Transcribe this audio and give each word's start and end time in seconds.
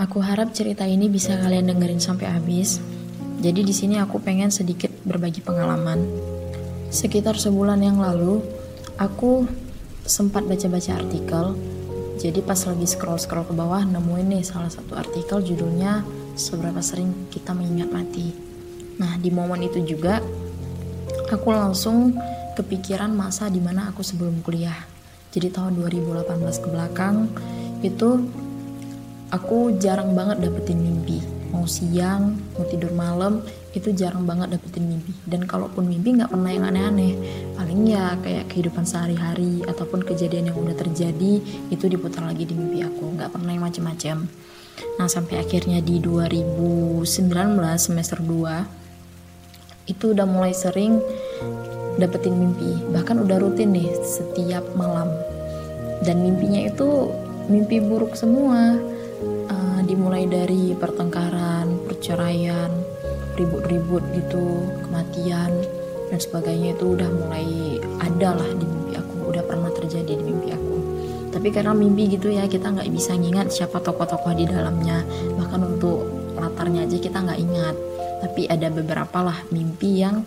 Aku 0.00 0.24
harap 0.24 0.56
cerita 0.56 0.88
ini 0.88 1.12
bisa 1.12 1.36
kalian 1.36 1.68
dengerin 1.68 2.00
sampai 2.00 2.32
habis. 2.32 2.80
Jadi 3.44 3.60
di 3.60 3.74
sini 3.76 4.00
aku 4.00 4.16
pengen 4.16 4.48
sedikit 4.48 4.88
berbagi 5.04 5.44
pengalaman. 5.44 6.00
Sekitar 6.88 7.36
sebulan 7.36 7.84
yang 7.84 8.00
lalu, 8.00 8.40
aku 8.96 9.44
sempat 10.08 10.48
baca-baca 10.48 10.96
artikel. 10.96 11.52
Jadi 12.16 12.40
pas 12.40 12.56
lagi 12.56 12.88
scroll-scroll 12.88 13.44
ke 13.44 13.52
bawah 13.52 13.84
nemuin 13.84 14.40
nih 14.40 14.44
salah 14.44 14.72
satu 14.72 14.96
artikel 14.96 15.44
judulnya 15.44 16.00
seberapa 16.32 16.80
sering 16.80 17.28
kita 17.28 17.52
mengingat 17.52 17.92
mati. 17.92 18.32
Nah, 18.96 19.20
di 19.20 19.28
momen 19.28 19.68
itu 19.68 19.84
juga 19.84 20.24
aku 21.28 21.48
langsung 21.52 22.16
kepikiran 22.56 23.12
masa 23.12 23.52
di 23.52 23.60
mana 23.60 23.92
aku 23.92 24.00
sebelum 24.00 24.40
kuliah. 24.40 24.80
Jadi 25.28 25.52
tahun 25.52 25.76
2018 25.76 26.24
ke 26.56 26.68
belakang 26.72 27.28
itu 27.84 28.39
aku 29.30 29.78
jarang 29.78 30.12
banget 30.18 30.42
dapetin 30.42 30.82
mimpi. 30.82 31.22
Mau 31.50 31.66
siang, 31.66 32.38
mau 32.54 32.62
tidur 32.62 32.94
malam, 32.94 33.42
itu 33.74 33.90
jarang 33.90 34.22
banget 34.22 34.54
dapetin 34.54 34.86
mimpi. 34.86 35.10
Dan 35.26 35.46
kalaupun 35.46 35.86
mimpi 35.86 36.14
nggak 36.14 36.30
pernah 36.30 36.50
yang 36.50 36.64
aneh-aneh. 36.66 37.14
Paling 37.58 37.80
ya 37.90 38.14
kayak 38.22 38.50
kehidupan 38.50 38.86
sehari-hari 38.86 39.62
ataupun 39.66 40.06
kejadian 40.06 40.54
yang 40.54 40.58
udah 40.58 40.74
terjadi 40.78 41.42
itu 41.70 41.84
diputar 41.90 42.22
lagi 42.26 42.46
di 42.46 42.54
mimpi 42.54 42.86
aku. 42.86 43.18
Nggak 43.18 43.34
pernah 43.34 43.50
yang 43.50 43.66
macem-macem. 43.66 44.30
Nah 44.98 45.08
sampai 45.10 45.42
akhirnya 45.42 45.82
di 45.82 45.98
2019 45.98 47.02
semester 47.78 48.18
2 48.22 49.90
itu 49.90 50.14
udah 50.14 50.26
mulai 50.26 50.54
sering 50.54 51.02
dapetin 51.98 52.38
mimpi. 52.38 52.78
Bahkan 52.94 53.26
udah 53.26 53.42
rutin 53.42 53.74
nih 53.74 53.90
setiap 54.06 54.62
malam. 54.78 55.10
Dan 56.06 56.22
mimpinya 56.22 56.62
itu 56.62 57.10
mimpi 57.50 57.82
buruk 57.82 58.14
semua 58.14 58.78
dimulai 59.90 60.30
dari 60.30 60.70
pertengkaran 60.78 61.82
perceraian 61.90 62.70
ribut-ribut 63.34 64.06
gitu 64.14 64.70
kematian 64.86 65.50
dan 66.14 66.18
sebagainya 66.22 66.78
itu 66.78 66.94
udah 66.94 67.10
mulai 67.10 67.78
ada 67.98 68.38
lah 68.38 68.50
di 68.54 68.66
mimpi 68.66 68.94
aku 68.94 69.34
udah 69.34 69.42
pernah 69.42 69.70
terjadi 69.74 70.14
di 70.14 70.22
mimpi 70.22 70.54
aku. 70.54 70.76
Tapi 71.30 71.48
karena 71.54 71.70
mimpi 71.74 72.10
gitu 72.10 72.30
ya 72.30 72.50
kita 72.50 72.74
nggak 72.74 72.90
bisa 72.90 73.14
ngingat 73.14 73.54
siapa 73.54 73.78
tokoh-tokoh 73.78 74.34
di 74.34 74.46
dalamnya. 74.50 75.06
Bahkan 75.38 75.60
untuk 75.62 76.02
latarnya 76.34 76.86
aja 76.86 76.98
kita 76.98 77.18
nggak 77.22 77.40
ingat. 77.40 77.74
Tapi 78.20 78.50
ada 78.50 78.68
beberapa 78.68 79.18
lah 79.22 79.38
mimpi 79.54 80.02
yang 80.02 80.26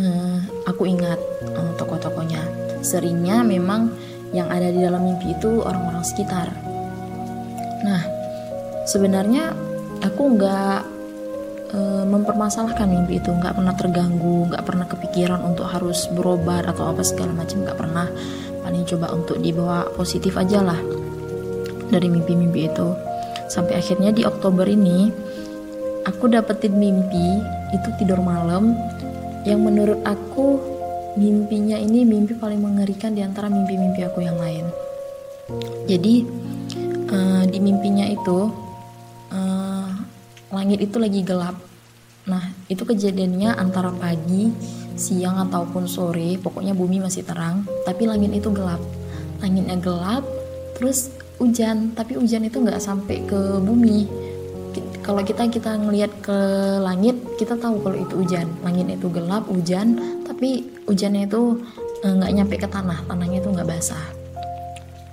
uh, 0.00 0.38
aku 0.64 0.88
ingat 0.88 1.20
uh, 1.52 1.72
tokoh-tokohnya. 1.76 2.40
Seringnya 2.80 3.44
memang 3.44 3.92
yang 4.32 4.48
ada 4.48 4.72
di 4.72 4.80
dalam 4.80 5.04
mimpi 5.04 5.36
itu 5.36 5.60
orang-orang 5.60 6.02
sekitar. 6.02 6.48
Nah 7.84 8.15
sebenarnya 8.86 9.52
aku 10.00 10.22
nggak 10.38 10.80
e, 11.74 11.78
mempermasalahkan 12.06 12.86
mimpi 12.86 13.18
itu. 13.18 13.34
Nggak 13.34 13.58
pernah 13.58 13.74
terganggu 13.74 14.48
nggak 14.48 14.64
pernah 14.64 14.86
kepikiran 14.86 15.40
untuk 15.42 15.66
harus 15.66 16.06
berobat 16.14 16.64
atau 16.70 16.94
apa 16.94 17.02
segala 17.02 17.34
macam. 17.34 17.66
Nggak 17.66 17.78
pernah. 17.78 18.06
Paling 18.62 18.82
coba 18.88 19.06
untuk 19.14 19.38
dibawa 19.38 19.86
positif 19.94 20.34
aja 20.34 20.62
lah 20.62 20.78
dari 21.90 22.08
mimpi-mimpi 22.10 22.66
itu. 22.66 22.88
Sampai 23.46 23.78
akhirnya 23.78 24.10
di 24.10 24.26
Oktober 24.26 24.66
ini 24.66 25.10
aku 26.02 26.26
dapetin 26.30 26.74
mimpi 26.74 27.42
itu 27.74 27.88
tidur 27.98 28.18
malam 28.22 28.74
yang 29.46 29.62
menurut 29.62 30.02
aku 30.02 30.58
mimpinya 31.14 31.78
ini 31.78 32.02
mimpi 32.02 32.34
paling 32.34 32.58
mengerikan 32.58 33.14
di 33.14 33.22
antara 33.22 33.46
mimpi-mimpi 33.46 34.02
aku 34.02 34.26
yang 34.26 34.34
lain. 34.34 34.66
Jadi 35.86 36.26
uh, 37.06 37.46
di 37.46 37.58
mimpinya 37.62 38.10
itu 38.10 38.65
langit 40.50 40.78
itu 40.78 40.96
lagi 41.02 41.20
gelap. 41.26 41.58
Nah, 42.26 42.42
itu 42.66 42.82
kejadiannya 42.82 43.54
antara 43.54 43.94
pagi, 43.94 44.50
siang 44.98 45.38
ataupun 45.46 45.86
sore, 45.86 46.38
pokoknya 46.42 46.74
bumi 46.74 46.98
masih 46.98 47.22
terang, 47.22 47.62
tapi 47.86 48.06
langit 48.06 48.34
itu 48.34 48.50
gelap. 48.50 48.82
Langitnya 49.38 49.78
gelap, 49.78 50.26
terus 50.74 51.10
hujan, 51.38 51.94
tapi 51.94 52.18
hujan 52.18 52.46
itu 52.46 52.58
nggak 52.58 52.82
sampai 52.82 53.22
ke 53.26 53.62
bumi. 53.62 54.10
Kalau 55.06 55.22
kita 55.22 55.46
kita 55.46 55.78
ngelihat 55.78 56.10
ke 56.18 56.38
langit, 56.82 57.14
kita 57.38 57.54
tahu 57.54 57.78
kalau 57.78 57.94
itu 57.94 58.14
hujan. 58.26 58.50
Langit 58.66 58.90
itu 58.90 59.06
gelap, 59.06 59.46
hujan, 59.46 59.94
tapi 60.26 60.66
hujannya 60.90 61.30
itu 61.30 61.62
eh, 62.02 62.10
nggak 62.10 62.32
nyampe 62.42 62.54
ke 62.58 62.66
tanah, 62.66 63.06
tanahnya 63.06 63.38
itu 63.38 63.48
nggak 63.54 63.70
basah. 63.70 64.06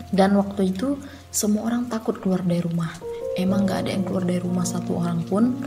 Dan 0.09 0.33
waktu 0.33 0.73
itu 0.73 0.97
semua 1.29 1.69
orang 1.69 1.85
takut 1.89 2.17
keluar 2.17 2.41
dari 2.41 2.61
rumah 2.61 3.12
emang 3.37 3.65
gak 3.65 3.85
ada 3.85 3.89
yang 3.97 4.03
keluar 4.05 4.23
dari 4.25 4.41
rumah 4.41 4.65
satu 4.65 5.01
orang 5.01 5.25
pun 5.25 5.57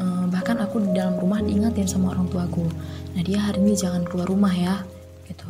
uh, 0.00 0.24
bahkan 0.28 0.60
aku 0.60 0.80
di 0.82 0.92
dalam 0.92 1.16
rumah 1.16 1.40
diingatin 1.40 1.88
sama 1.88 2.12
orang 2.12 2.28
tuaku. 2.28 2.66
Nah 3.14 3.22
dia 3.24 3.40
hari 3.40 3.62
ini 3.64 3.72
jangan 3.76 4.04
keluar 4.04 4.28
rumah 4.28 4.52
ya 4.52 4.82
gitu. 5.28 5.48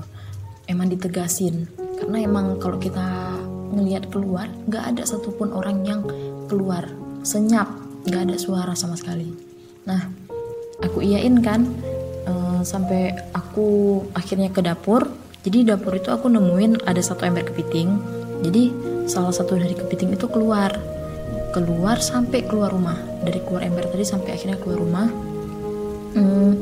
Emang 0.71 0.89
ditegasin 0.89 1.69
karena 2.01 2.25
emang 2.25 2.57
kalau 2.63 2.79
kita 2.81 3.37
ngelihat 3.75 4.09
keluar 4.13 4.47
gak 4.71 4.95
ada 4.95 5.03
satupun 5.03 5.51
orang 5.51 5.83
yang 5.83 6.01
keluar. 6.47 6.87
Senyap 7.25 7.69
gak 8.07 8.31
ada 8.31 8.37
suara 8.37 8.73
sama 8.77 8.95
sekali. 8.95 9.33
Nah 9.89 10.09
aku 10.85 11.03
iyain 11.03 11.41
kan 11.43 11.67
uh, 12.29 12.61
sampai 12.63 13.13
aku 13.35 14.01
akhirnya 14.15 14.53
ke 14.53 14.63
dapur. 14.63 15.11
Jadi 15.45 15.69
dapur 15.69 15.93
itu 15.93 16.09
aku 16.09 16.33
nemuin 16.33 16.89
ada 16.89 17.03
satu 17.05 17.29
ember 17.29 17.45
kepiting. 17.45 18.01
Jadi 18.41 18.73
salah 19.05 19.33
satu 19.33 19.61
dari 19.61 19.77
kepiting 19.77 20.17
itu 20.17 20.25
keluar 20.33 20.73
keluar 21.55 22.03
sampai 22.03 22.43
keluar 22.43 22.75
rumah. 22.75 22.99
Dari 23.23 23.39
keluar 23.47 23.63
ember 23.63 23.87
tadi 23.87 24.03
sampai 24.03 24.35
akhirnya 24.35 24.59
keluar 24.59 24.83
rumah. 24.83 25.07
Hmm, 26.19 26.59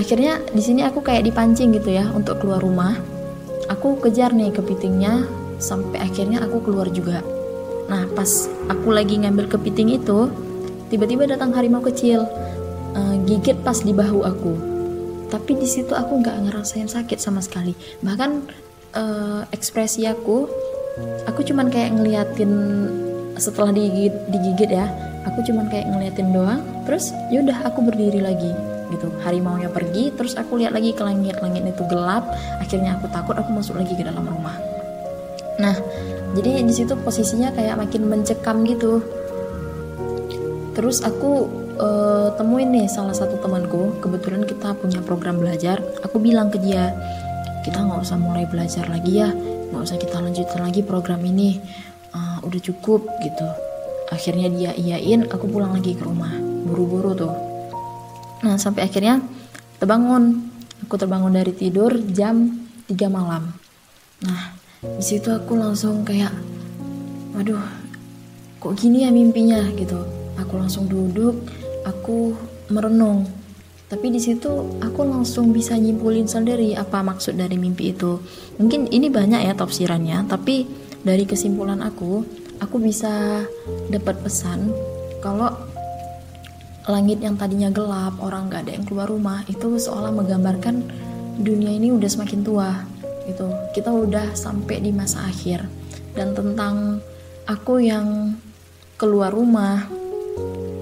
akhirnya 0.00 0.40
di 0.48 0.64
sini 0.64 0.80
aku 0.80 1.04
kayak 1.04 1.28
dipancing 1.28 1.76
gitu 1.76 1.92
ya 1.92 2.08
untuk 2.08 2.40
keluar 2.40 2.64
rumah. 2.64 2.96
Aku 3.68 4.00
kejar 4.00 4.32
nih 4.32 4.48
kepitingnya 4.48 5.28
sampai 5.60 6.00
akhirnya 6.00 6.40
aku 6.40 6.64
keluar 6.64 6.88
juga. 6.88 7.20
Nah 7.92 8.08
pas 8.16 8.48
aku 8.72 8.88
lagi 8.96 9.20
ngambil 9.20 9.52
kepiting 9.52 10.00
itu 10.00 10.32
tiba-tiba 10.88 11.28
datang 11.28 11.52
harimau 11.52 11.84
kecil 11.84 12.24
uh, 12.96 13.14
gigit 13.28 13.60
pas 13.60 13.76
di 13.76 13.92
bahu 13.92 14.24
aku. 14.24 14.52
Tapi 15.28 15.60
di 15.60 15.68
situ 15.68 15.92
aku 15.92 16.24
nggak 16.24 16.48
ngerasain 16.48 16.88
sakit 16.88 17.20
sama 17.20 17.44
sekali. 17.44 17.76
Bahkan 18.00 18.30
uh, 18.96 19.42
ekspresi 19.52 20.08
aku 20.08 20.48
aku 21.28 21.40
cuman 21.44 21.68
kayak 21.68 21.92
ngeliatin 21.92 22.52
setelah 23.38 23.70
digigit 23.72 24.14
digigit 24.28 24.70
ya 24.70 24.86
aku 25.24 25.40
cuman 25.46 25.70
kayak 25.70 25.86
ngeliatin 25.88 26.30
doang 26.34 26.60
terus 26.84 27.14
yaudah 27.32 27.56
aku 27.64 27.82
berdiri 27.86 28.20
lagi 28.22 28.52
gitu. 28.88 29.12
Harimau 29.20 29.60
nya 29.60 29.68
pergi 29.68 30.10
terus 30.16 30.32
aku 30.34 30.56
lihat 30.56 30.72
lagi 30.72 30.96
ke 30.96 31.04
langit 31.04 31.36
langit 31.44 31.60
itu 31.64 31.84
gelap 31.86 32.24
akhirnya 32.58 32.96
aku 32.96 33.06
takut 33.12 33.36
aku 33.36 33.50
masuk 33.52 33.76
lagi 33.76 33.94
ke 33.94 34.04
dalam 34.04 34.24
rumah. 34.24 34.56
Nah 35.60 35.76
jadi 36.36 36.64
di 36.64 36.74
situ 36.74 36.96
posisinya 37.00 37.52
kayak 37.52 37.78
makin 37.78 38.08
mencekam 38.08 38.64
gitu. 38.64 39.04
Terus 40.72 41.02
aku 41.02 41.50
uh, 41.82 42.30
temuin 42.38 42.70
nih 42.70 42.86
salah 42.86 43.12
satu 43.12 43.36
temanku 43.42 43.98
kebetulan 44.00 44.46
kita 44.46 44.72
punya 44.78 45.04
program 45.04 45.36
belajar. 45.36 45.82
Aku 46.06 46.16
bilang 46.16 46.48
ke 46.48 46.56
dia 46.62 46.94
kita 47.68 47.84
nggak 47.84 48.00
usah 48.00 48.16
mulai 48.16 48.48
belajar 48.48 48.88
lagi 48.88 49.20
ya 49.20 49.28
nggak 49.68 49.82
usah 49.84 49.98
kita 50.00 50.16
lanjutkan 50.24 50.64
lagi 50.64 50.80
program 50.80 51.20
ini 51.20 51.60
uh, 52.12 52.38
udah 52.44 52.60
cukup 52.62 53.04
gitu. 53.24 53.46
Akhirnya 54.08 54.48
dia 54.48 54.70
iyain 54.72 55.28
aku 55.28 55.44
pulang 55.48 55.76
lagi 55.76 55.92
ke 55.92 56.02
rumah. 56.04 56.32
Buru-buru 56.64 57.12
tuh. 57.12 57.34
Nah 58.44 58.56
sampai 58.56 58.88
akhirnya 58.88 59.20
terbangun. 59.76 60.48
Aku 60.86 60.94
terbangun 60.94 61.34
dari 61.34 61.52
tidur 61.52 61.92
jam 62.14 62.64
3 62.88 62.94
malam. 63.10 63.52
Nah 64.24 64.42
di 64.78 65.04
situ 65.04 65.28
aku 65.28 65.58
langsung 65.58 66.06
kayak 66.06 66.30
waduh 67.34 67.60
kok 68.62 68.74
gini 68.78 69.04
ya 69.04 69.10
mimpinya? 69.12 69.60
Gitu. 69.74 69.98
Aku 70.38 70.56
langsung 70.56 70.88
duduk 70.88 71.34
aku 71.84 72.32
merenung. 72.72 73.28
Tapi 73.88 74.12
di 74.12 74.20
situ 74.20 74.76
aku 74.84 75.00
langsung 75.04 75.48
bisa 75.48 75.72
nyimpulin 75.72 76.28
sendiri 76.28 76.76
apa 76.76 77.00
maksud 77.00 77.40
dari 77.40 77.56
mimpi 77.56 77.96
itu. 77.96 78.20
Mungkin 78.60 78.92
ini 78.92 79.08
banyak 79.08 79.48
ya 79.48 79.56
tafsirannya 79.56 80.28
tapi 80.28 80.68
dari 81.02 81.24
kesimpulan 81.26 81.82
aku 81.82 82.26
aku 82.58 82.76
bisa 82.82 83.44
dapat 83.90 84.18
pesan 84.22 84.70
kalau 85.18 85.50
langit 86.88 87.20
yang 87.20 87.36
tadinya 87.36 87.68
gelap 87.68 88.16
orang 88.18 88.48
nggak 88.48 88.64
ada 88.64 88.72
yang 88.80 88.84
keluar 88.88 89.06
rumah 89.12 89.44
itu 89.44 89.76
seolah 89.76 90.08
menggambarkan 90.08 90.82
dunia 91.38 91.76
ini 91.76 91.92
udah 91.94 92.08
semakin 92.10 92.40
tua 92.42 92.82
gitu. 93.28 93.46
Kita 93.76 93.92
udah 93.92 94.32
sampai 94.32 94.80
di 94.80 94.90
masa 94.90 95.28
akhir. 95.28 95.68
Dan 96.16 96.32
tentang 96.32 96.98
aku 97.44 97.78
yang 97.78 98.34
keluar 98.96 99.30
rumah 99.30 99.86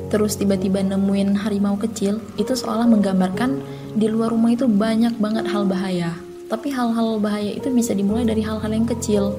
terus 0.06 0.38
tiba-tiba 0.38 0.80
nemuin 0.86 1.34
harimau 1.42 1.74
kecil 1.76 2.22
itu 2.38 2.54
seolah 2.54 2.86
menggambarkan 2.86 3.58
di 3.98 4.06
luar 4.06 4.30
rumah 4.30 4.54
itu 4.54 4.70
banyak 4.70 5.18
banget 5.18 5.50
hal 5.50 5.66
bahaya. 5.66 6.14
Tapi 6.46 6.70
hal-hal 6.70 7.18
bahaya 7.18 7.50
itu 7.50 7.66
bisa 7.74 7.90
dimulai 7.90 8.22
dari 8.22 8.46
hal-hal 8.46 8.70
yang 8.70 8.86
kecil 8.86 9.34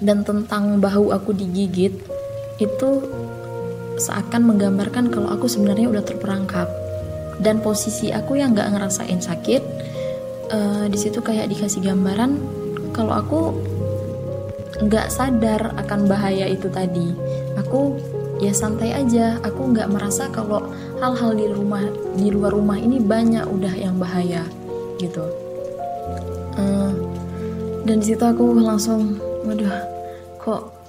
dan 0.00 0.24
tentang 0.24 0.80
bahu 0.80 1.12
aku 1.12 1.36
digigit 1.36 1.92
itu 2.60 2.90
seakan 4.00 4.48
menggambarkan 4.48 5.12
kalau 5.12 5.28
aku 5.32 5.44
sebenarnya 5.48 5.92
udah 5.92 6.04
terperangkap. 6.04 6.68
Dan 7.40 7.64
posisi 7.64 8.12
aku 8.12 8.36
yang 8.36 8.52
nggak 8.52 8.68
ngerasain 8.76 9.20
sakit 9.20 9.62
uh, 10.52 10.84
di 10.92 10.98
situ 11.00 11.24
kayak 11.24 11.48
dikasih 11.48 11.80
gambaran 11.80 12.36
kalau 12.92 13.16
aku 13.16 13.40
nggak 14.80 15.08
sadar 15.08 15.72
akan 15.76 16.08
bahaya 16.08 16.48
itu 16.48 16.68
tadi. 16.68 17.12
Aku 17.60 17.96
ya 18.44 18.52
santai 18.52 18.92
aja. 18.92 19.40
Aku 19.44 19.72
nggak 19.72 19.88
merasa 19.88 20.28
kalau 20.28 20.68
hal-hal 21.00 21.32
di 21.36 21.48
rumah 21.48 21.84
di 22.16 22.28
luar 22.28 22.52
rumah 22.52 22.76
ini 22.76 23.00
banyak 23.00 23.44
udah 23.48 23.72
yang 23.76 23.96
bahaya 23.96 24.44
gitu. 25.00 25.24
Uh, 26.60 26.92
dan 27.88 28.04
di 28.04 28.12
situ 28.12 28.20
aku 28.20 28.52
langsung 28.60 29.16
waduh 29.46 29.72
kok 30.40 30.80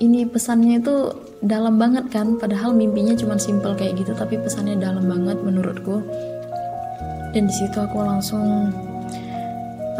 ini 0.00 0.24
pesannya 0.24 0.80
itu 0.80 1.12
dalam 1.44 1.76
banget 1.76 2.08
kan? 2.08 2.40
Padahal 2.40 2.72
mimpinya 2.72 3.12
cuma 3.12 3.36
simple 3.36 3.76
kayak 3.76 4.00
gitu 4.00 4.16
tapi 4.16 4.40
pesannya 4.40 4.80
dalam 4.80 5.04
banget 5.04 5.36
menurutku. 5.44 6.00
Dan 7.36 7.46
di 7.46 7.54
situ 7.54 7.76
aku 7.76 8.00
langsung 8.00 8.72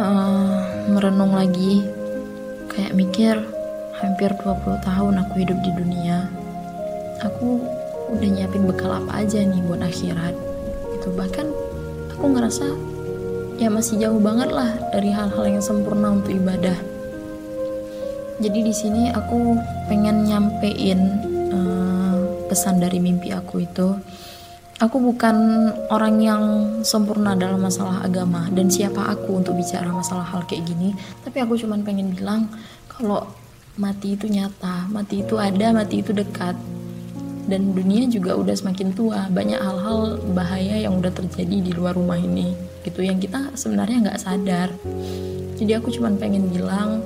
uh, 0.00 0.56
merenung 0.88 1.36
lagi. 1.36 1.84
Kayak 2.72 2.96
mikir 2.96 3.34
hampir 4.00 4.32
20 4.40 4.80
tahun 4.80 5.14
aku 5.20 5.34
hidup 5.44 5.58
di 5.60 5.70
dunia. 5.76 6.32
Aku 7.20 7.60
udah 8.16 8.28
nyiapin 8.32 8.64
bekal 8.64 8.96
apa 8.96 9.20
aja 9.20 9.44
nih 9.44 9.60
buat 9.68 9.84
akhirat. 9.84 10.32
Itu 10.96 11.12
bahkan 11.12 11.52
aku 12.16 12.24
ngerasa 12.24 12.66
ya 13.60 13.68
masih 13.68 14.00
jauh 14.00 14.16
banget 14.16 14.48
lah 14.48 14.72
dari 14.88 15.12
hal-hal 15.12 15.44
yang 15.44 15.60
sempurna 15.60 16.16
untuk 16.16 16.32
ibadah 16.32 16.89
jadi 18.40 18.60
di 18.64 18.72
sini 18.72 19.12
aku 19.12 19.54
pengen 19.84 20.24
nyampein 20.24 21.00
uh, 21.52 22.48
pesan 22.48 22.80
dari 22.80 22.96
mimpi 22.96 23.36
aku 23.36 23.60
itu 23.60 23.92
aku 24.80 24.96
bukan 24.96 25.36
orang 25.92 26.16
yang 26.24 26.42
sempurna 26.80 27.36
dalam 27.36 27.60
masalah 27.60 28.00
agama 28.00 28.48
dan 28.56 28.72
siapa 28.72 29.12
aku 29.12 29.44
untuk 29.44 29.60
bicara 29.60 29.92
masalah 29.92 30.24
hal 30.24 30.42
kayak 30.48 30.64
gini. 30.66 30.96
Tapi 31.20 31.44
aku 31.44 31.60
cuma 31.60 31.76
pengen 31.84 32.16
bilang 32.16 32.48
kalau 32.88 33.28
mati 33.76 34.16
itu 34.16 34.26
nyata 34.26 34.88
mati 34.88 35.20
itu 35.20 35.36
ada 35.36 35.76
mati 35.76 36.00
itu 36.00 36.16
dekat. 36.16 36.56
Dan 37.44 37.74
dunia 37.74 38.06
juga 38.06 38.38
udah 38.38 38.54
semakin 38.54 38.94
tua 38.94 39.26
banyak 39.26 39.58
hal-hal 39.58 40.22
bahaya 40.32 40.86
yang 40.86 40.96
udah 40.96 41.10
terjadi 41.10 41.56
di 41.60 41.72
luar 41.74 41.98
rumah 41.98 42.16
ini 42.16 42.54
gitu 42.86 43.04
yang 43.04 43.20
kita 43.20 43.52
sebenarnya 43.52 44.08
nggak 44.08 44.20
sadar. 44.22 44.72
Jadi 45.60 45.72
aku 45.76 45.92
cuma 45.92 46.08
pengen 46.16 46.48
bilang 46.48 47.04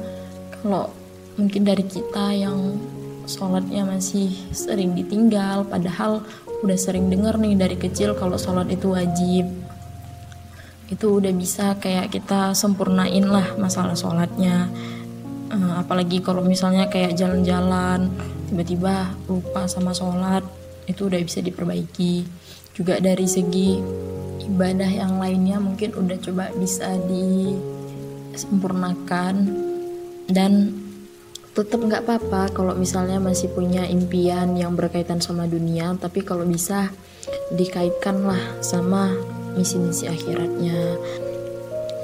kalau 0.62 0.92
mungkin 1.34 1.66
dari 1.66 1.82
kita 1.82 2.30
yang 2.34 2.78
sholatnya 3.24 3.88
masih 3.88 4.28
sering 4.52 4.92
ditinggal 4.94 5.64
padahal 5.66 6.22
udah 6.64 6.78
sering 6.80 7.12
denger 7.12 7.36
nih 7.40 7.56
dari 7.56 7.76
kecil 7.76 8.14
kalau 8.16 8.38
sholat 8.40 8.68
itu 8.72 8.88
wajib. 8.92 9.46
Itu 10.88 11.20
udah 11.20 11.32
bisa 11.32 11.74
kayak 11.80 12.12
kita 12.12 12.54
sempurnain 12.56 13.24
lah 13.24 13.56
masalah 13.56 13.96
sholatnya. 13.96 14.68
Uh, 15.52 15.76
apalagi 15.80 16.20
kalau 16.24 16.40
misalnya 16.40 16.88
kayak 16.88 17.16
jalan-jalan 17.16 18.08
tiba-tiba 18.48 19.12
lupa 19.28 19.68
sama 19.68 19.92
sholat 19.92 20.44
itu 20.88 21.04
udah 21.08 21.20
bisa 21.20 21.40
diperbaiki. 21.40 22.24
Juga 22.74 22.98
dari 23.00 23.28
segi 23.28 23.78
ibadah 24.44 24.90
yang 24.90 25.16
lainnya 25.16 25.56
mungkin 25.60 25.94
udah 25.96 26.18
coba 26.20 26.50
bisa 26.58 26.98
disempurnakan 27.08 29.34
dan 30.28 30.83
tetap 31.54 31.78
nggak 31.78 32.02
apa-apa 32.02 32.50
kalau 32.50 32.74
misalnya 32.74 33.22
masih 33.22 33.46
punya 33.54 33.86
impian 33.86 34.58
yang 34.58 34.74
berkaitan 34.74 35.22
sama 35.22 35.46
dunia 35.46 35.94
tapi 36.02 36.26
kalau 36.26 36.42
bisa 36.42 36.90
dikaitkan 37.54 38.26
lah 38.26 38.42
sama 38.58 39.14
misi-misi 39.54 40.10
akhiratnya. 40.10 40.98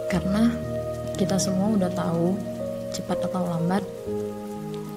Karena 0.07 0.55
kita 1.19 1.37
semua 1.37 1.75
udah 1.75 1.91
tahu 1.91 2.39
cepat 2.95 3.27
atau 3.27 3.43
lambat 3.47 3.83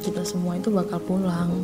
kita 0.04 0.22
semua 0.28 0.60
itu 0.60 0.68
bakal 0.68 1.00
pulang 1.00 1.64